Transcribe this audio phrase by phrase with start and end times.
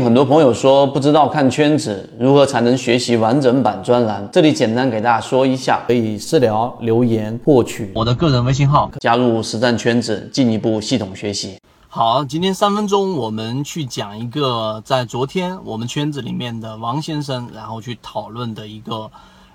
[0.00, 11.58] 很多朋友说不知道看圈子如何才能学习完整版专栏，这里简单给大家说一下，可以私聊留言获取我的个人微信号，加入实战圈子，进一步系统学习。
[11.88, 19.10] 好，今天三分钟我们去讲一个在昨天我们圈子里面的王先生，然后去讨论的一个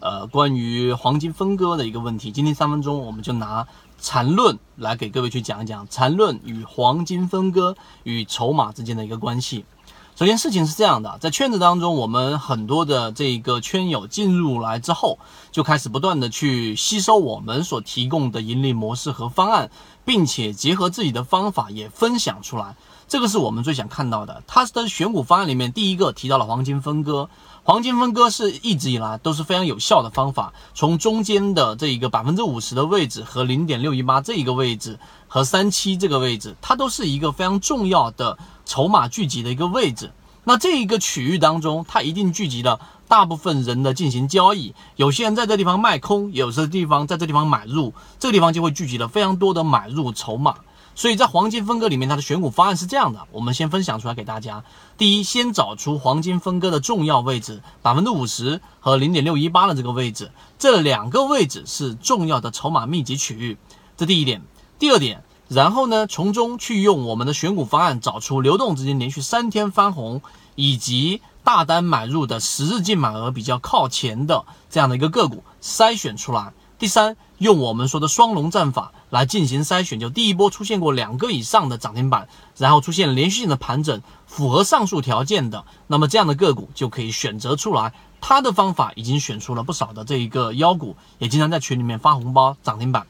[0.00, 2.30] 呃关于黄金分割的一个问题。
[2.30, 3.66] 今天三分钟我们就拿
[4.00, 7.74] 缠论来给各位去讲一讲缠论与黄金分割
[8.04, 9.64] 与筹码之间的一个关系。
[10.14, 15.18] 首先，事情是这样的，在圈子当中，我们很多的这个圈友进入来之后，
[15.50, 19.70] 就开始不断的去吸收我们所提供的盈利模式和方案，
[20.04, 22.76] 并且结合自己的方法也分享出来。
[23.12, 24.42] 这个是我们最想看到的。
[24.46, 27.28] 它的选股方案里面，第一个提到了黄金分割，
[27.62, 30.54] 黄金分割是一直以来都是非常有效的方法。
[30.72, 34.98] 从中间的这一个百分之五十的位置和零点六一八这一个位置
[35.28, 38.38] 和三七这个位置，它都是一个非常重要的。
[38.64, 40.10] 筹码聚集的一个位置，
[40.44, 44.74] 那这一个区域当中，它一定聚集了大部分人的进行交易。
[44.96, 50.54] 有些人在这地方卖空，有些地方在这地方买入，这个地方就会聚集了非常多的买入筹码。
[50.94, 54.64] 所以在黄金分割里面，它的选股方案是这样的，我们先分享出来给大家。
[54.98, 63.56] 第一，先找出黄金分割的重要位置，百分之五十和零点六一八的这个位置，这两个位置是重要的筹码密集区域。
[63.96, 64.42] 这第一点。
[64.78, 65.22] 第二点。
[65.48, 70.22] 然后呢，从中去用我们的选股方案找出流动资金连续三天翻红，
[70.54, 76.54] 以及大单买入的十日净买额比较靠前的这样的一个个股筛选出来。
[76.82, 87.92] 第三，用我们说的双龙战法来进行筛选，就第一波出现过两个以上的涨停板，然后出现连续性的盘整，符合上述条件的，那么这样的个股就可以选择出来。
[88.20, 93.06] 他的方法已经选出了不少的这一个妖股，也经常在群里面发红包涨停板。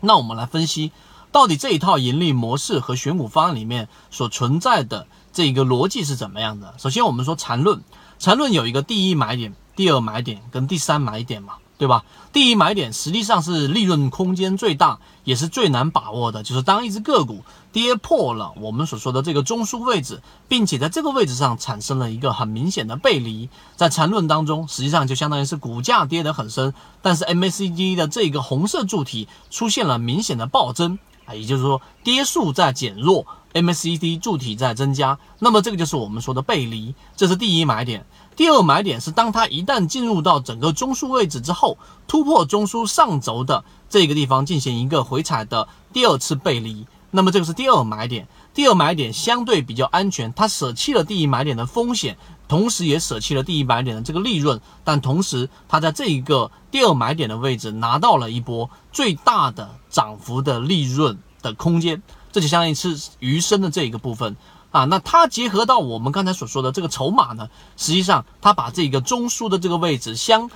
[0.00, 0.90] 那我们来分析。
[1.30, 6.74] 到底这一套盈利模式和选股方案里面所存在的这个逻辑是怎么样的？
[6.76, 7.84] 首先，我们说缠论，
[8.18, 12.04] 缠论有一个第一买点、第二买点跟第三买点嘛，对吧？
[12.32, 17.42] 第一买点实际上是利润空间最大，也是最难把握的，就是当一只个股
[17.72, 30.98] 跌破了我们所说的这个中枢位置，并且在这个位置上产生了一个很明显的背离，在缠论当中，实际上就相当于是股价跌得很深，但是 MACD 的这个红色柱体出现了明显的暴增。
[31.26, 38.04] 啊，也就是说，跌速在减弱，MACD 柱体在增加，那么这个就是我们说的背离，这是第一买点。
[38.36, 48.28] 第二买点是当它一旦进入到整个中枢位置之后，突破中枢上轴的这个地方进行一个回踩的第二次背离，那么这个是第二买点。
[48.52, 52.16] 第二买点相对比较安全，它舍弃了第一买点的风险。
[52.48, 62.00] 同时也舍弃了第一买点的这个利润，但同时它在这一个第二买点的位置拿到了一波最大的涨幅的利润的空间，
[62.36, 64.36] 这就相当于是余生的这一个部分
[64.70, 64.84] 啊。
[64.84, 67.48] 那它结合到我们刚才所说的这个筹码呢，
[67.78, 70.50] 实际上它把这个中枢的这个位置相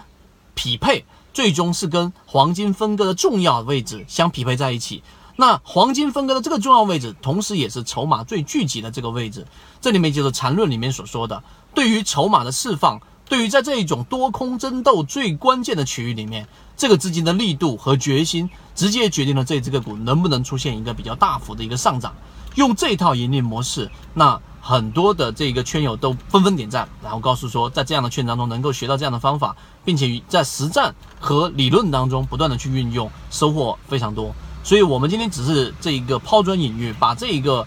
[0.55, 5.03] 匹配，最终是跟黄金分割的重要位置相匹配在一起。
[5.37, 9.47] 那黄金分割的这个重要位置，同时也是筹码最聚集的这个位置，
[9.81, 11.43] 这里面就是缠论里面所说的。
[11.73, 22.13] 对于筹码的释放，对于在这一种多空争斗最关键的区域里面，这个资金的力度和决心，直接决定了这只个股能不能出现一个比较大幅的一个上涨。
[22.57, 29.55] 用这套盈利模式，那很多的这个圈友都纷纷点赞，然后告诉说，在这样的圈当中能够学到这样的方法，
[29.85, 34.35] 并且在实战和理论当中不断的去运用，收获非常多。
[34.65, 37.65] 所以，我们今天只是这一个抛砖引玉，把这一个。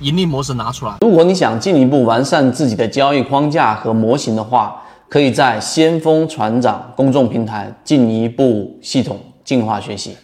[0.00, 0.98] 盈利模式拿出来。
[1.00, 10.16] 如果你想进一步完善自己的交易框架和模型的话，可以在先锋船长公众平台进一步系统进化学习。